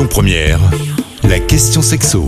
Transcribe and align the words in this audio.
Lyon 0.00 0.08
Première, 0.08 0.60
la 1.24 1.38
question 1.38 1.82
sexo. 1.82 2.26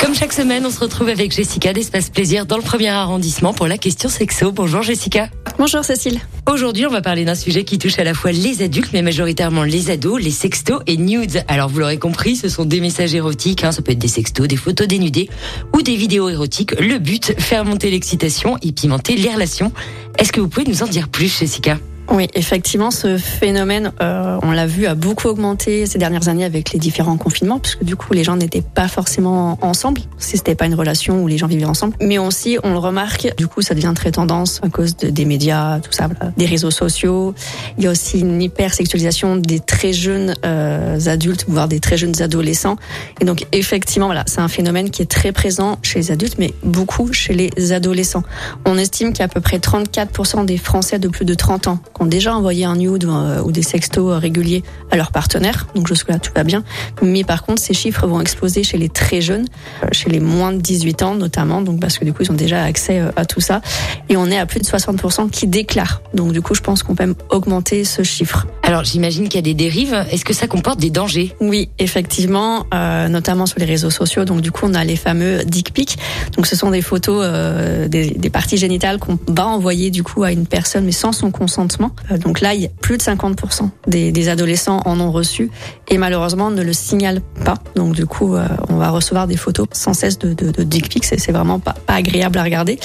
Comme 0.00 0.12
chaque 0.12 0.32
semaine, 0.32 0.66
on 0.66 0.70
se 0.70 0.80
retrouve 0.80 1.08
avec 1.08 1.30
Jessica 1.30 1.72
d'Espace 1.72 2.10
Plaisir 2.10 2.46
dans 2.46 2.56
le 2.56 2.64
premier 2.64 2.88
arrondissement 2.88 3.52
pour 3.52 3.68
la 3.68 3.78
question 3.78 4.08
sexo. 4.08 4.50
Bonjour 4.50 4.82
Jessica. 4.82 5.28
Bonjour 5.56 5.84
Cécile. 5.84 6.18
Aujourd'hui, 6.50 6.84
on 6.84 6.90
va 6.90 7.00
parler 7.00 7.24
d'un 7.24 7.36
sujet 7.36 7.62
qui 7.62 7.78
touche 7.78 7.96
à 8.00 8.02
la 8.02 8.12
fois 8.12 8.32
les 8.32 8.60
adultes, 8.60 8.90
mais 8.92 9.02
majoritairement 9.02 9.62
les 9.62 9.90
ados, 9.90 10.20
les 10.20 10.32
sextos 10.32 10.80
et 10.88 10.96
nudes. 10.96 11.44
Alors, 11.46 11.68
vous 11.68 11.78
l'aurez 11.78 11.98
compris, 11.98 12.34
ce 12.34 12.48
sont 12.48 12.64
des 12.64 12.80
messages 12.80 13.14
érotiques. 13.14 13.62
Hein, 13.62 13.70
ça 13.70 13.80
peut 13.80 13.92
être 13.92 13.98
des 13.98 14.08
sextos, 14.08 14.48
des 14.48 14.56
photos 14.56 14.88
dénudées 14.88 15.30
ou 15.72 15.82
des 15.82 15.94
vidéos 15.94 16.28
érotiques. 16.28 16.72
Le 16.80 16.98
but, 16.98 17.38
faire 17.38 17.64
monter 17.64 17.88
l'excitation 17.88 18.58
et 18.62 18.72
pimenter 18.72 19.14
les 19.14 19.30
relations. 19.30 19.70
Est-ce 20.18 20.32
que 20.32 20.40
vous 20.40 20.48
pouvez 20.48 20.66
nous 20.66 20.82
en 20.82 20.88
dire 20.88 21.08
plus, 21.08 21.38
Jessica? 21.38 21.78
Oui, 22.10 22.26
effectivement, 22.34 22.90
ce 22.90 23.16
phénomène, 23.16 23.92
euh, 24.02 24.38
on 24.42 24.50
l'a 24.50 24.66
vu, 24.66 24.86
a 24.86 24.94
beaucoup 24.94 25.28
augmenté 25.28 25.86
ces 25.86 25.98
dernières 25.98 26.28
années 26.28 26.44
avec 26.44 26.72
les 26.72 26.78
différents 26.78 27.16
confinements, 27.16 27.58
puisque 27.58 27.84
du 27.84 27.96
coup, 27.96 28.12
les 28.12 28.24
gens 28.24 28.36
n'étaient 28.36 28.62
pas 28.62 28.88
forcément 28.88 29.56
ensemble, 29.62 30.00
si 30.18 30.36
c'était 30.36 30.54
pas 30.54 30.66
une 30.66 30.74
relation 30.74 31.22
où 31.22 31.28
les 31.28 31.38
gens 31.38 31.46
vivaient 31.46 31.64
ensemble. 31.64 31.94
Mais 32.00 32.18
aussi, 32.18 32.58
on 32.64 32.72
le 32.72 32.78
remarque, 32.78 33.32
du 33.36 33.46
coup, 33.46 33.62
ça 33.62 33.74
devient 33.74 33.92
très 33.94 34.10
tendance 34.10 34.60
à 34.62 34.68
cause 34.68 34.96
de, 34.96 35.10
des 35.10 35.24
médias, 35.24 35.78
tout 35.80 35.92
ça, 35.92 36.08
des 36.36 36.46
réseaux 36.46 36.70
sociaux. 36.70 37.34
Il 37.78 37.84
y 37.84 37.86
a 37.86 37.90
aussi 37.90 38.20
une 38.20 38.42
hypersexualisation 38.42 39.36
des 39.36 39.60
très 39.60 39.92
jeunes 39.92 40.34
euh, 40.44 40.98
adultes, 41.06 41.44
voire 41.48 41.68
des 41.68 41.80
très 41.80 41.96
jeunes 41.96 42.20
adolescents. 42.20 42.76
Et 43.20 43.24
donc, 43.24 43.46
effectivement, 43.52 44.06
voilà, 44.06 44.24
c'est 44.26 44.40
un 44.40 44.48
phénomène 44.48 44.90
qui 44.90 45.02
est 45.02 45.10
très 45.10 45.32
présent 45.32 45.78
chez 45.82 46.00
les 46.00 46.10
adultes, 46.10 46.36
mais 46.38 46.52
beaucoup 46.64 47.12
chez 47.12 47.32
les 47.32 47.72
adolescents. 47.72 48.24
On 48.66 48.76
estime 48.76 49.12
qu'il 49.12 49.20
y 49.20 49.22
a 49.22 49.26
à 49.26 49.28
peu 49.28 49.40
près 49.40 49.58
34% 49.58 50.44
des 50.44 50.58
Français 50.58 50.98
de 50.98 51.08
plus 51.08 51.24
de 51.24 51.34
30 51.34 51.68
ans 51.68 51.78
ont 52.00 52.06
déjà 52.06 52.34
envoyé 52.34 52.64
un 52.64 52.76
nude 52.76 53.04
euh, 53.04 53.42
ou 53.42 53.52
des 53.52 53.62
sextos 53.62 54.18
réguliers 54.18 54.62
à 54.90 54.96
leur 54.96 55.12
partenaire. 55.12 55.66
Donc 55.74 55.88
jusque-là, 55.88 56.18
tout 56.18 56.32
va 56.34 56.44
bien. 56.44 56.64
Mais 57.02 57.24
par 57.24 57.44
contre, 57.44 57.60
ces 57.60 57.74
chiffres 57.74 58.06
vont 58.06 58.20
exploser 58.20 58.62
chez 58.62 58.78
les 58.78 58.88
très 58.88 59.20
jeunes, 59.20 59.46
euh, 59.82 59.88
chez 59.92 60.10
les 60.10 60.20
moins 60.20 60.52
de 60.52 60.58
18 60.60 61.02
ans 61.02 61.14
notamment, 61.14 61.62
donc 61.62 61.80
parce 61.80 61.98
que 61.98 62.04
du 62.04 62.12
coup, 62.12 62.22
ils 62.22 62.30
ont 62.30 62.34
déjà 62.34 62.62
accès 62.62 63.00
euh, 63.00 63.10
à 63.16 63.24
tout 63.24 63.40
ça. 63.40 63.60
Et 64.08 64.16
on 64.16 64.26
est 64.26 64.38
à 64.38 64.46
plus 64.46 64.60
de 64.60 64.66
60% 64.66 65.30
qui 65.30 65.46
déclarent. 65.46 66.02
Donc 66.14 66.32
du 66.32 66.42
coup, 66.42 66.54
je 66.54 66.60
pense 66.60 66.82
qu'on 66.82 66.94
peut 66.94 67.04
même 67.04 67.14
augmenter 67.30 67.84
ce 67.84 68.02
chiffre. 68.02 68.46
Alors 68.62 68.84
j'imagine 68.84 69.24
qu'il 69.24 69.36
y 69.36 69.38
a 69.38 69.42
des 69.42 69.54
dérives. 69.54 69.94
Est-ce 70.10 70.24
que 70.24 70.32
ça 70.32 70.46
comporte 70.46 70.78
des 70.78 70.90
dangers? 70.90 71.34
Oui, 71.40 71.70
effectivement, 71.78 72.66
euh, 72.72 73.08
notamment 73.08 73.46
sur 73.46 73.58
les 73.58 73.64
réseaux 73.64 73.90
sociaux. 73.90 74.24
Donc 74.24 74.40
du 74.40 74.52
coup, 74.52 74.66
on 74.66 74.74
a 74.74 74.84
les 74.84 74.96
fameux 74.96 75.44
dick 75.44 75.72
pics. 75.72 75.98
Donc 76.36 76.46
ce 76.46 76.56
sont 76.56 76.70
des 76.70 76.82
photos 76.82 77.22
euh, 77.24 77.88
des, 77.88 78.10
des, 78.10 78.30
parties 78.30 78.56
génitales 78.56 78.98
qu'on 78.98 79.18
va 79.28 79.46
envoyer 79.46 79.90
du 79.90 80.02
coup 80.02 80.22
à 80.22 80.32
une 80.32 80.46
personne, 80.46 80.84
mais 80.84 80.92
sans 80.92 81.12
son 81.12 81.30
consentement. 81.30 81.81
Euh, 82.10 82.18
donc 82.18 82.40
là, 82.40 82.54
il 82.54 82.60
y 82.60 82.66
a 82.66 82.68
plus 82.68 82.98
de 82.98 83.02
50% 83.02 83.68
des, 83.86 84.12
des, 84.12 84.28
adolescents 84.28 84.80
en 84.84 85.00
ont 85.00 85.10
reçu 85.10 85.50
et 85.88 85.98
malheureusement 85.98 86.50
ne 86.50 86.62
le 86.62 86.72
signalent 86.72 87.22
pas. 87.44 87.58
Donc 87.74 87.94
du 87.94 88.06
coup, 88.06 88.34
euh, 88.34 88.46
on 88.68 88.76
va 88.76 88.90
recevoir 88.90 89.26
des 89.26 89.36
photos 89.36 89.66
sans 89.72 89.94
cesse 89.94 90.18
de, 90.18 90.34
de, 90.34 90.50
de 90.50 90.62
dick 90.62 90.88
pics. 90.88 91.04
C'est 91.04 91.32
vraiment 91.32 91.58
pas, 91.58 91.74
pas 91.86 91.94
agréable 91.94 92.38
à 92.38 92.42
regarder, 92.42 92.78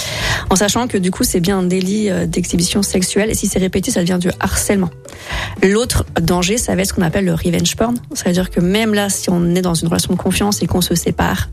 en 0.50 0.56
sachant 0.56 0.88
que 0.88 0.98
du 0.98 1.12
coup, 1.12 1.24
c'est 1.24 1.40
bien 1.40 1.60
un 1.60 1.64
délit 1.64 2.10
euh, 2.10 2.26
d'exhibition 2.26 2.84
sexuelle 2.84 3.30
et 3.30 3.36
si 3.36 3.48
c'est 3.48 3.60
répété, 3.60 3.92
ça 3.92 4.02
devient 4.02 4.18
du 4.20 4.30
harcèlement. 4.40 4.90
L'autre 5.64 6.06
danger, 6.20 6.58
ça 6.58 6.76
va 6.76 6.82
être 6.82 6.90
ce 6.90 6.94
qu'on 6.94 7.02
appelle 7.02 7.26
le 7.26 7.34
revenge 7.34 7.76
porn. 7.76 7.96
Ça 8.14 8.26
veut 8.26 8.34
dire 8.34 8.50
que 8.50 8.60
même 8.60 8.94
là, 8.94 9.10
si 9.10 9.30
on 9.30 9.56
est 9.56 9.62
dans 9.62 9.74
une 9.74 9.88
relation 9.88 10.14
de 10.14 10.20
confiance 10.20 10.62
et 10.62 10.68
qu'on 10.68 10.82
se 10.82 10.96
sépare, 10.96 11.50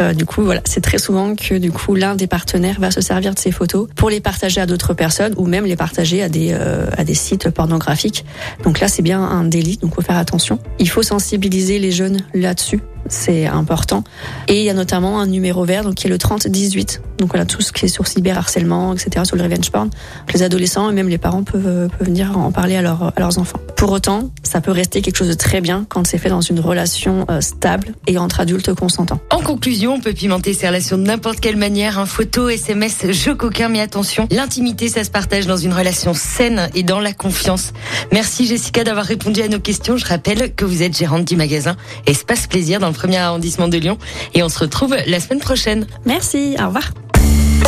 euh, 0.00 0.14
du 0.14 0.24
coup, 0.24 0.42
voilà, 0.42 0.60
c'est 0.64 0.80
très 0.80 0.98
souvent 0.98 1.34
que 1.34 1.54
du 1.54 1.72
coup 1.72 1.94
l'un 1.94 2.14
des 2.14 2.26
partenaires 2.26 2.80
va 2.80 2.90
se 2.90 3.00
servir 3.00 3.34
de 3.34 3.38
ces 3.38 3.52
photos 3.52 3.88
pour 3.94 4.10
les 4.10 4.20
partager 4.20 4.60
à 4.60 4.66
d'autres 4.66 4.94
personnes 4.94 5.34
ou 5.36 5.46
même 5.46 5.64
les 5.64 5.76
partager 5.76 6.22
à 6.22 6.28
des 6.28 6.50
euh, 6.52 6.86
à 6.96 7.04
des 7.04 7.14
sites 7.14 7.50
pornographiques. 7.50 8.24
Donc 8.64 8.80
là, 8.80 8.88
c'est 8.88 9.02
bien 9.02 9.22
un 9.22 9.44
délit, 9.44 9.76
donc 9.76 9.94
faut 9.94 10.02
faire 10.02 10.16
attention. 10.16 10.58
Il 10.78 10.88
faut 10.88 11.02
sensibiliser 11.02 11.78
les 11.78 11.92
jeunes 11.92 12.20
là-dessus 12.34 12.80
c'est 13.08 13.46
important. 13.46 14.04
Et 14.48 14.60
il 14.60 14.64
y 14.64 14.70
a 14.70 14.74
notamment 14.74 15.20
un 15.20 15.26
numéro 15.26 15.64
vert, 15.64 15.84
donc 15.84 15.96
qui 15.96 16.06
est 16.06 16.10
le 16.10 16.18
3018. 16.18 17.02
Donc 17.22 17.30
voilà, 17.30 17.46
tout 17.46 17.62
ce 17.62 17.70
qui 17.70 17.84
est 17.84 17.88
sur 17.88 18.08
cyberharcèlement, 18.08 18.94
etc., 18.94 19.24
sur 19.24 19.36
le 19.36 19.44
revenge 19.44 19.70
porn. 19.70 19.90
Les 20.34 20.42
adolescents 20.42 20.90
et 20.90 20.92
même 20.92 21.08
les 21.08 21.18
parents 21.18 21.44
peuvent, 21.44 21.62
peuvent 21.88 22.08
venir 22.08 22.36
en 22.36 22.50
parler 22.50 22.74
à, 22.74 22.82
leur, 22.82 23.12
à 23.16 23.20
leurs 23.20 23.38
enfants. 23.38 23.60
Pour 23.76 23.92
autant, 23.92 24.30
ça 24.42 24.60
peut 24.60 24.72
rester 24.72 25.02
quelque 25.02 25.14
chose 25.14 25.28
de 25.28 25.34
très 25.34 25.60
bien 25.60 25.86
quand 25.88 26.04
c'est 26.04 26.18
fait 26.18 26.30
dans 26.30 26.40
une 26.40 26.58
relation 26.58 27.24
euh, 27.30 27.40
stable 27.40 27.94
et 28.08 28.18
entre 28.18 28.40
adultes 28.40 28.74
consentants. 28.74 29.20
En 29.30 29.38
conclusion, 29.38 29.94
on 29.94 30.00
peut 30.00 30.14
pimenter 30.14 30.52
ses 30.52 30.66
relations 30.66 30.98
de 30.98 31.04
n'importe 31.04 31.38
quelle 31.38 31.54
manière, 31.54 32.00
un 32.00 32.06
photo, 32.06 32.48
SMS, 32.48 33.12
jeu 33.12 33.36
coquin, 33.36 33.68
mais 33.68 33.80
attention, 33.80 34.26
l'intimité, 34.32 34.88
ça 34.88 35.04
se 35.04 35.10
partage 35.10 35.46
dans 35.46 35.56
une 35.56 35.72
relation 35.72 36.14
saine 36.14 36.70
et 36.74 36.82
dans 36.82 36.98
la 36.98 37.12
confiance. 37.12 37.72
Merci 38.10 38.46
Jessica 38.46 38.82
d'avoir 38.82 39.06
répondu 39.06 39.42
à 39.42 39.48
nos 39.48 39.60
questions. 39.60 39.96
Je 39.96 40.06
rappelle 40.06 40.52
que 40.56 40.64
vous 40.64 40.82
êtes 40.82 40.98
gérante 40.98 41.24
du 41.24 41.36
magasin 41.36 41.76
Espace 42.06 42.48
Plaisir 42.48 42.80
dans 42.80 42.88
le 42.88 42.94
premier 42.94 43.18
arrondissement 43.18 43.68
de 43.68 43.78
Lyon 43.78 43.96
et 44.34 44.42
on 44.42 44.48
se 44.48 44.58
retrouve 44.58 44.96
la 45.06 45.20
semaine 45.20 45.38
prochaine. 45.38 45.86
Merci, 46.04 46.56
au 46.60 46.66
revoir. 46.66 46.90